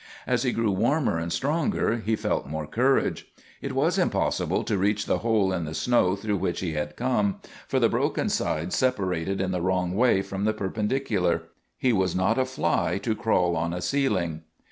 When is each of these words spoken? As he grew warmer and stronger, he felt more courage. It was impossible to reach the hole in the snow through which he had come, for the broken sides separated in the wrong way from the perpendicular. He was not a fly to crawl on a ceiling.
As 0.25 0.41
he 0.41 0.51
grew 0.51 0.71
warmer 0.71 1.19
and 1.19 1.31
stronger, 1.31 1.97
he 1.97 2.15
felt 2.15 2.47
more 2.47 2.65
courage. 2.65 3.27
It 3.61 3.73
was 3.73 3.99
impossible 3.99 4.63
to 4.63 4.75
reach 4.75 5.05
the 5.05 5.19
hole 5.19 5.53
in 5.53 5.65
the 5.65 5.75
snow 5.75 6.15
through 6.15 6.37
which 6.37 6.61
he 6.61 6.73
had 6.73 6.95
come, 6.95 7.39
for 7.67 7.79
the 7.79 7.87
broken 7.87 8.27
sides 8.27 8.75
separated 8.75 9.39
in 9.39 9.51
the 9.51 9.61
wrong 9.61 9.93
way 9.95 10.23
from 10.23 10.45
the 10.45 10.53
perpendicular. 10.53 11.43
He 11.77 11.93
was 11.93 12.15
not 12.15 12.39
a 12.39 12.45
fly 12.45 12.97
to 13.03 13.13
crawl 13.13 13.55
on 13.55 13.73
a 13.73 13.81
ceiling. 13.83 14.41